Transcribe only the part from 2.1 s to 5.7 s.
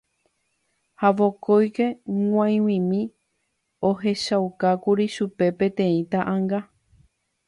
g̃uaig̃uimi ohechaukákuri chupe